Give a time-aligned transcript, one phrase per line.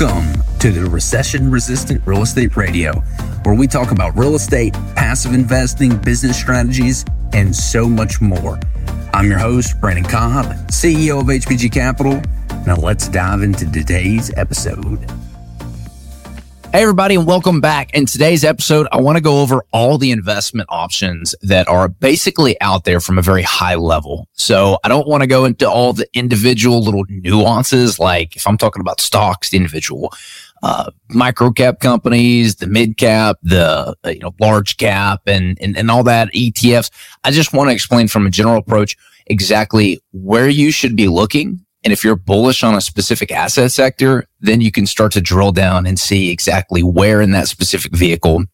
[0.00, 2.94] Welcome to the Recession Resistant Real Estate Radio,
[3.44, 8.58] where we talk about real estate, passive investing, business strategies, and so much more.
[9.12, 12.20] I'm your host, Brandon Cobb, CEO of HBG Capital.
[12.66, 15.08] Now let's dive into today's episode.
[16.74, 17.94] Hey, everybody, and welcome back.
[17.94, 22.60] In today's episode, I want to go over all the investment options that are basically
[22.60, 24.28] out there from a very high level.
[24.32, 28.58] So I don't want to go into all the individual little nuances, like if I'm
[28.58, 30.12] talking about stocks, the individual
[30.64, 35.78] uh, micro cap companies, the mid cap, the uh, you know large cap, and, and
[35.78, 36.90] and all that ETFs.
[37.22, 38.96] I just want to explain from a general approach
[39.26, 44.26] exactly where you should be looking and if you're bullish on a specific asset sector,
[44.40, 48.44] then you can start to drill down and see exactly where in that specific vehicle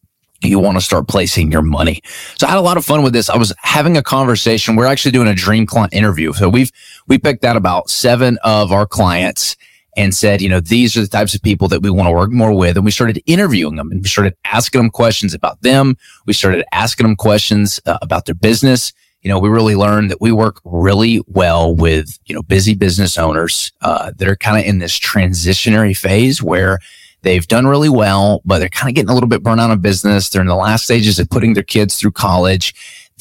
[0.41, 2.01] you want to start placing your money.
[2.37, 3.29] So I had a lot of fun with this.
[3.29, 4.75] I was having a conversation.
[4.75, 6.33] We're actually doing a dream client interview.
[6.33, 6.71] So we've,
[7.07, 9.55] we picked out about seven of our clients
[9.95, 12.31] and said, you know, these are the types of people that we want to work
[12.31, 12.75] more with.
[12.75, 15.95] And we started interviewing them and we started asking them questions about them.
[16.25, 20.21] We started asking them questions uh, about their business you know, we really learned that
[20.21, 24.65] we work really well with, you know, busy business owners, uh, that are kind of
[24.65, 26.79] in this transitionary phase where
[27.21, 29.81] they've done really well, but they're kind of getting a little bit burnt out of
[29.81, 30.29] business.
[30.29, 32.73] They're in the last stages of putting their kids through college.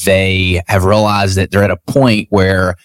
[0.04, 2.76] They have realized that they're at a point where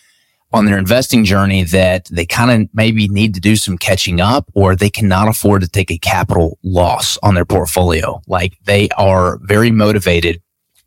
[0.52, 4.50] on their investing journey that they kind of maybe need to do some catching up
[4.54, 8.22] or they cannot afford to take a capital loss on their portfolio.
[8.28, 10.42] Like they are very motivated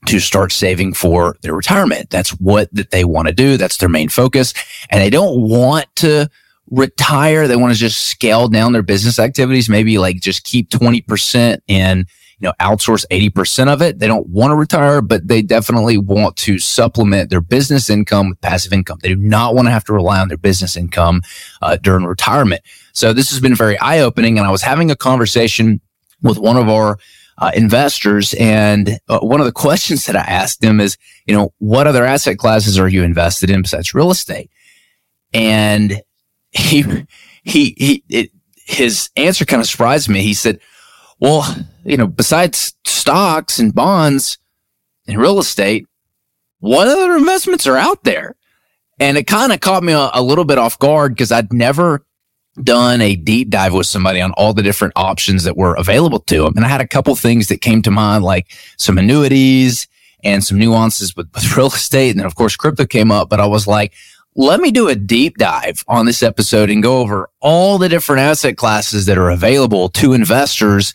[0.07, 2.11] to start saving for their retirement.
[2.11, 3.57] That's what that they want to do.
[3.57, 4.55] That's their main focus.
[4.91, 6.31] And they don't want to
[6.71, 7.49] retire.
[7.49, 12.07] They want to just scale down their business activities, maybe like just keep 20% and,
[12.39, 13.99] you know, outsource 80% of it.
[13.99, 18.41] They don't want to retire, but they definitely want to supplement their business income with
[18.41, 18.99] passive income.
[19.03, 21.23] They do not want to have to rely on their business income
[21.63, 22.63] uh, during retirement.
[22.93, 24.39] So this has been very eye opening.
[24.39, 25.81] And I was having a conversation
[26.23, 26.99] with one of our
[27.39, 28.35] uh, investors.
[28.35, 32.05] And uh, one of the questions that I asked them is, you know, what other
[32.05, 34.51] asset classes are you invested in besides real estate?
[35.33, 36.03] And
[36.51, 36.83] he,
[37.45, 40.23] he, he, it, his answer kind of surprised me.
[40.23, 40.61] He said,
[41.21, 41.47] well,
[41.85, 44.39] you know, besides stocks and bonds
[45.07, 45.87] and real estate,
[46.61, 48.37] what other investments are out there?
[49.01, 52.05] And it kind of caught me a, a little bit off guard because I'd never
[52.65, 56.43] done a deep dive with somebody on all the different options that were available to
[56.43, 56.55] them.
[56.57, 58.47] And I had a couple things that came to mind, like
[58.77, 59.87] some annuities
[60.25, 62.11] and some nuances with, with real estate.
[62.11, 63.93] And then of course crypto came up, but I was like,
[64.35, 68.21] let me do a deep dive on this episode and go over all the different
[68.21, 70.95] asset classes that are available to investors.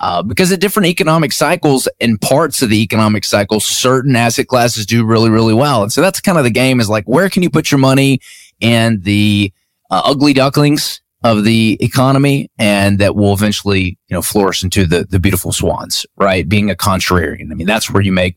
[0.00, 4.86] Uh, because at different economic cycles and parts of the economic cycle, certain asset classes
[4.86, 5.82] do really, really well.
[5.82, 8.20] And so that's kind of the game is like, where can you put your money
[8.60, 9.52] and the
[9.90, 15.04] uh, ugly ducklings of the economy and that will eventually, you know, flourish into the,
[15.04, 16.48] the beautiful swans, right?
[16.48, 17.50] Being a contrarian.
[17.50, 18.36] I mean, that's where you make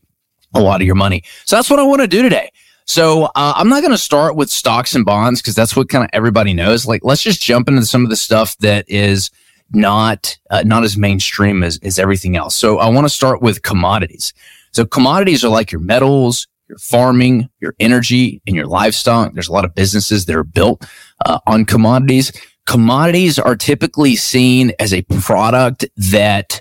[0.54, 1.22] a lot of your money.
[1.44, 2.50] So that's what I want to do today.
[2.86, 6.02] So uh, I'm not going to start with stocks and bonds because that's what kind
[6.02, 6.86] of everybody knows.
[6.86, 9.30] Like, let's just jump into some of the stuff that is
[9.70, 12.54] not uh, not as mainstream as, as everything else.
[12.56, 14.32] So I want to start with commodities.
[14.72, 19.34] So commodities are like your metals, your farming, your energy, and your livestock.
[19.34, 20.86] There's a lot of businesses that are built
[21.26, 22.32] uh, on commodities
[22.68, 26.60] commodities are typically seen as a product that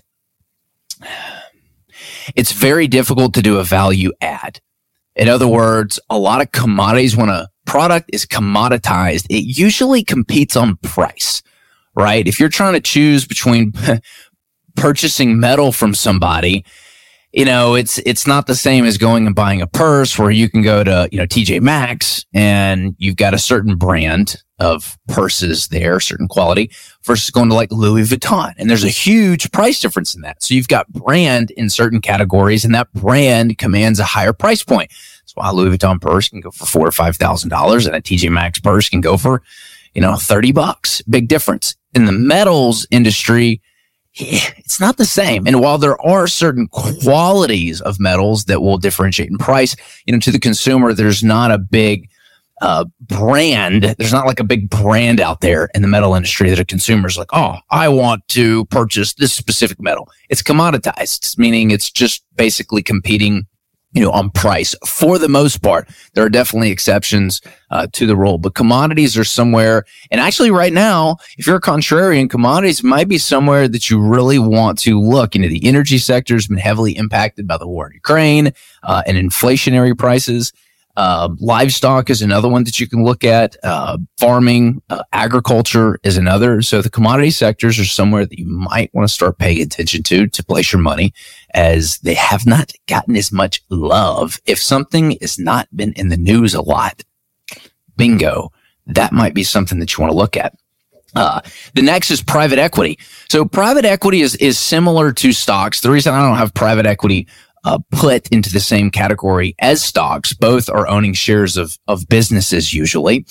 [2.33, 4.61] it's very difficult to do a value add.
[5.17, 10.55] In other words, a lot of commodities, when a product is commoditized, it usually competes
[10.55, 11.43] on price,
[11.93, 12.25] right?
[12.25, 13.73] If you're trying to choose between
[14.77, 16.63] purchasing metal from somebody
[17.33, 20.49] you know, it's it's not the same as going and buying a purse where you
[20.49, 25.67] can go to, you know, TJ Maxx and you've got a certain brand of purses
[25.67, 26.71] there, certain quality
[27.03, 28.53] versus going to like Louis Vuitton.
[28.57, 30.41] And there's a huge price difference in that.
[30.41, 34.91] So you've got brand in certain categories and that brand commands a higher price point.
[35.21, 38.01] That's why Louis Vuitton purse can go for four or five thousand dollars and a
[38.01, 39.43] TJ Maxx purse can go for,
[39.93, 41.01] you know, 30 bucks.
[41.03, 41.75] Big difference.
[41.93, 43.61] In the metals industry,
[44.19, 45.45] it's not the same.
[45.45, 49.75] And while there are certain qualities of metals that will differentiate in price,
[50.05, 52.09] you know, to the consumer, there's not a big
[52.61, 53.83] uh, brand.
[53.97, 57.17] There's not like a big brand out there in the metal industry that a consumer's
[57.17, 60.09] like, oh, I want to purchase this specific metal.
[60.29, 63.45] It's commoditized, meaning it's just basically competing
[63.93, 65.89] you know, on price for the most part.
[66.13, 69.85] There are definitely exceptions uh, to the rule, but commodities are somewhere.
[70.11, 74.39] And actually, right now, if you're a contrarian, commodities might be somewhere that you really
[74.39, 75.33] want to look.
[75.33, 78.51] You know, the energy sector has been heavily impacted by the war in Ukraine
[78.83, 80.53] uh, and inflationary prices.
[80.97, 83.55] Uh, livestock is another one that you can look at.
[83.63, 86.59] Uh, farming, uh, agriculture is another.
[86.63, 90.25] So the commodity sectors are somewhere that you might want to start paying attention to
[90.25, 91.13] to place your money
[91.53, 94.41] as they have not gotten as much love.
[94.47, 97.03] If something has not been in the news a lot,
[97.95, 98.51] bingo,
[98.87, 100.55] that might be something that you want to look at.
[101.15, 101.41] Uh,
[101.73, 102.99] the next is private equity.
[103.29, 105.81] So private equity is, is similar to stocks.
[105.81, 107.27] The reason I don't have private equity
[107.67, 112.73] uh, put into the same category as stocks, both are owning shares of, of businesses
[112.73, 113.25] usually,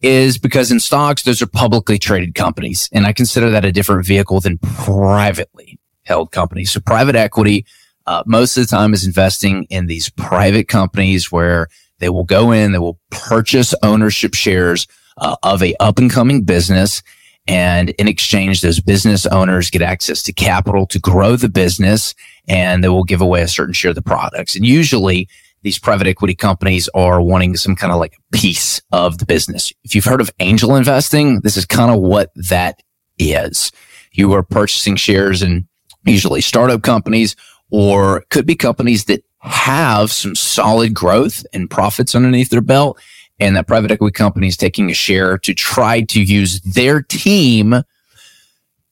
[0.00, 2.88] is because in stocks, those are publicly traded companies.
[2.92, 6.72] And I consider that a different vehicle than privately held companies.
[6.72, 7.66] So private equity,
[8.04, 11.68] uh, most of the time is investing in these private companies where
[12.00, 14.88] they will go in, they will purchase ownership shares
[15.18, 17.00] uh, of a up and coming business.
[17.46, 22.14] And in exchange, those business owners get access to capital to grow the business
[22.48, 24.56] and they will give away a certain share of the products.
[24.56, 25.28] And usually
[25.62, 29.72] these private equity companies are wanting some kind of like a piece of the business.
[29.84, 32.80] If you've heard of angel investing, this is kind of what that
[33.18, 33.72] is.
[34.12, 35.68] You are purchasing shares in
[36.04, 37.36] usually startup companies
[37.70, 42.98] or could be companies that have some solid growth and profits underneath their belt.
[43.40, 47.82] And that private equity company is taking a share to try to use their team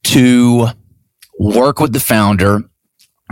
[0.03, 0.67] to
[1.39, 2.61] work with the founder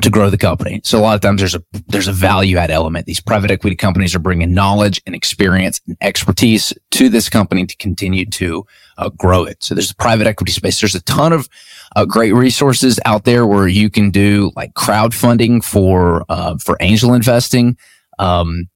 [0.02, 0.82] to grow the company.
[0.84, 3.06] So a lot of times there's a there's a value add element.
[3.06, 7.78] These private equity companies are bringing knowledge and experience and expertise to this company to
[7.78, 8.66] continue to
[8.98, 9.64] uh, grow it.
[9.64, 10.82] So there's the private equity space.
[10.82, 11.48] There's a ton of
[11.96, 17.14] uh, great resources out there where you can do like crowdfunding for uh, for angel
[17.14, 17.78] investing.
[18.20, 18.68] Um,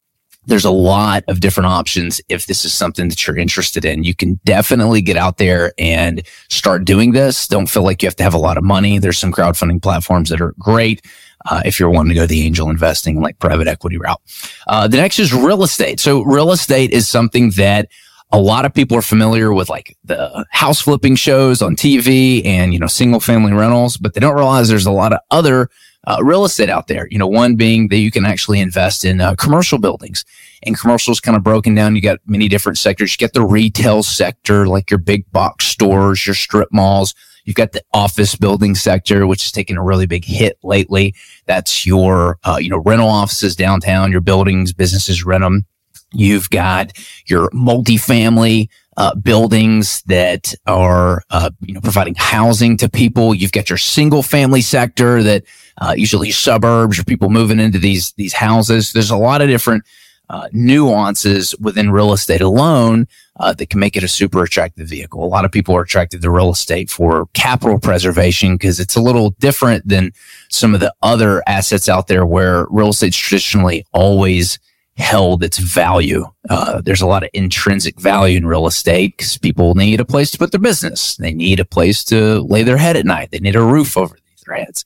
[0.50, 4.04] there's a lot of different options if this is something that you're interested in.
[4.04, 7.48] You can definitely get out there and start doing this.
[7.48, 9.00] Don't feel like you have to have a lot of money.
[9.00, 11.06] There's some crowdfunding platforms that are great.
[11.50, 14.22] Uh, if you're wanting to go the angel investing like private equity route.
[14.68, 16.00] Uh, the next is real estate.
[16.00, 17.88] So real estate is something that
[18.32, 22.74] a lot of people are familiar with like the house flipping shows on TV and,
[22.74, 25.70] you know, single family rentals, but they don't realize there's a lot of other
[26.08, 27.08] uh, real estate out there.
[27.12, 30.26] You know, one being that you can actually invest in uh, commercial buildings
[30.64, 31.96] and commercials kind of broken down.
[31.96, 33.14] You got many different sectors.
[33.14, 37.14] You get the retail sector, like your big box stores, your strip malls.
[37.46, 41.16] You've got the office building sector, which is taking a really big hit lately.
[41.46, 45.66] That's your, uh, you know, rental offices downtown, your buildings, businesses rent them.
[46.14, 46.94] You've got
[47.28, 48.68] your multifamily
[49.00, 53.34] uh, buildings that are, uh, you know, providing housing to people.
[53.34, 55.46] You've got your single family sector that
[55.78, 58.92] uh, usually suburbs or people moving into these these houses.
[58.92, 59.86] There's a lot of different
[60.30, 63.08] uh, nuances within real estate alone
[63.40, 65.24] uh, that can make it a super attractive vehicle.
[65.24, 69.02] A lot of people are attracted to real estate for capital preservation because it's a
[69.02, 70.12] little different than
[70.50, 74.60] some of the other assets out there where real estate's traditionally always
[75.00, 76.26] held its value.
[76.50, 80.30] Uh, there's a lot of intrinsic value in real estate because people need a place
[80.32, 81.16] to put their business.
[81.16, 83.32] They need a place to lay their head at night.
[83.32, 84.84] They need a roof over their heads.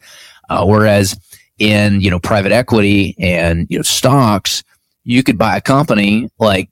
[0.49, 1.17] Uh, whereas
[1.57, 4.63] in, you know, private equity and, you know, stocks,
[5.03, 6.69] you could buy a company like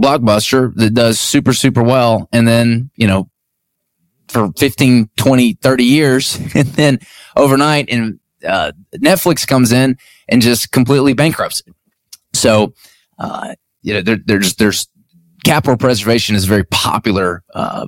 [0.00, 2.28] Blockbuster that does super, super well.
[2.30, 3.30] And then, you know,
[4.28, 6.38] for 15, 20, 30 years.
[6.54, 6.98] And then
[7.36, 9.96] overnight and, uh, Netflix comes in
[10.28, 11.74] and just completely bankrupts it.
[12.42, 12.74] So,
[13.18, 14.88] uh, you know, there, there's, there's
[15.44, 17.86] capital preservation is a very popular, uh,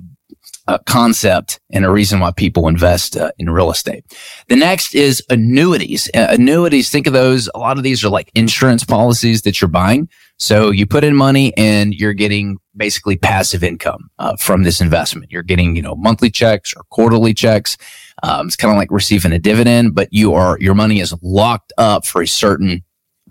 [0.66, 4.04] uh, concept and a reason why people invest uh, in real estate.
[4.49, 6.08] The next is annuities.
[6.14, 7.50] Uh, annuities, think of those.
[7.54, 10.08] A lot of these are like insurance policies that you're buying.
[10.38, 15.30] So you put in money and you're getting basically passive income uh, from this investment.
[15.30, 17.76] You're getting, you know, monthly checks or quarterly checks.
[18.23, 21.73] Um, it's kind of like receiving a dividend, but you are, your money is locked
[21.76, 22.82] up for a certain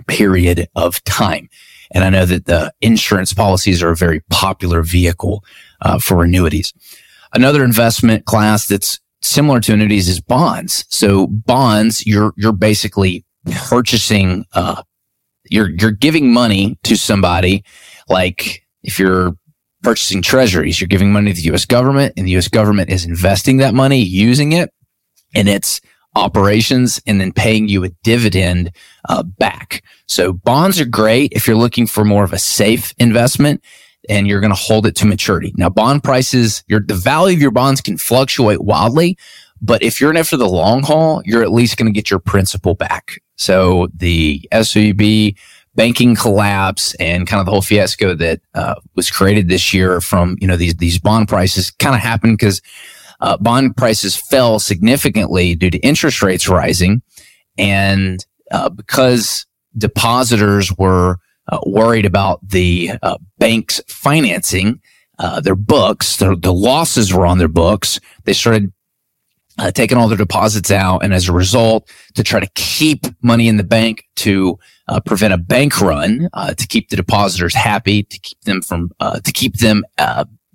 [0.08, 1.50] period of time.
[1.92, 5.44] And I know that the insurance policies are a very popular vehicle
[5.82, 6.74] uh, for annuities.
[7.34, 10.86] Another investment class that's similar to annuities is bonds.
[10.90, 13.26] So bonds, you're, you're basically
[13.68, 14.84] purchasing, uh,
[15.50, 17.64] you're, you're giving money to somebody.
[18.10, 19.34] Like if you're
[19.82, 21.66] purchasing treasuries, you're giving money to the U.S.
[21.66, 22.48] government and the U.S.
[22.48, 24.72] government is investing that money, using it
[25.36, 25.82] and its
[26.16, 28.72] operations and then paying you a dividend
[29.10, 29.84] uh, back.
[30.08, 33.64] So bonds are great if you're looking for more of a safe investment
[34.10, 35.54] and you're going to hold it to maturity.
[35.56, 39.18] Now, bond prices, your, the value of your bonds can fluctuate wildly,
[39.62, 42.12] but if you're in it for the long haul, you're at least going to get
[42.12, 43.22] your principal back.
[43.38, 45.38] So the SVB
[45.76, 50.38] banking collapse and kind of the whole fiasco that uh, was created this year from,
[50.40, 52.62] you know, these, these bond prices kind of happened because
[53.24, 57.02] uh, bond prices fell significantly due to interest rates rising.
[57.58, 61.18] And uh, because depositors were
[61.52, 64.82] uh, worried about the uh, banks financing
[65.20, 66.18] uh, their books.
[66.18, 68.00] Their, the losses were on their books.
[68.26, 68.74] They started
[69.58, 73.48] uh, taking all their deposits out, and as a result, to try to keep money
[73.48, 78.04] in the bank to uh, prevent a bank run, uh, to keep the depositors happy,
[78.04, 79.84] to keep them from, to keep them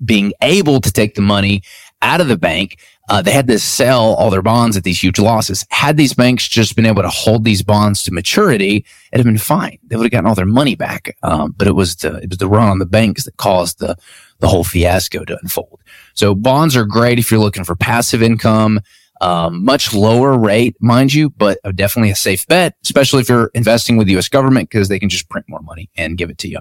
[0.05, 1.63] being able to take the money
[2.03, 2.81] out of the bank.
[3.09, 5.65] Uh, they had to sell all their bonds at these huge losses.
[5.71, 9.39] Had these banks just been able to hold these bonds to maturity, it'd have been
[9.39, 9.79] fine.
[9.87, 11.17] They would have gotten all their money back.
[11.23, 13.97] Um, but it was the it was the run on the banks that caused the
[14.41, 15.81] the whole fiasco to unfold.
[16.15, 18.81] So bonds are great if you're looking for passive income.
[19.21, 23.97] Um, much lower rate, mind you, but definitely a safe bet, especially if you're investing
[23.97, 24.29] with the U.S.
[24.29, 26.61] government because they can just print more money and give it to you.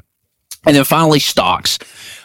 [0.68, 1.80] And then finally, stocks.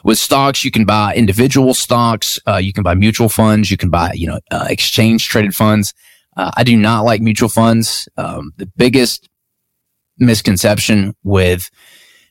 [0.05, 2.41] With stocks, you can buy individual stocks.
[2.47, 3.71] Uh, you can buy mutual funds.
[3.71, 5.95] You can buy, you know, uh, exchange traded funds.
[6.37, 8.09] Uh, I do not like mutual funds.
[8.17, 9.29] Um, the biggest
[10.19, 11.71] misconception with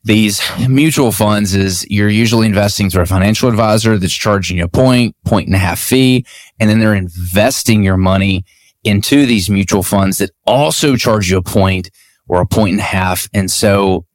[0.04, 4.68] these mutual funds is you're usually investing through a financial advisor that's charging you a
[4.68, 6.26] point, point and a half fee,
[6.60, 8.44] and then they're investing your money
[8.84, 11.90] into these mutual funds that also charge you a point
[12.28, 13.30] or a point and a half.
[13.34, 14.06] And so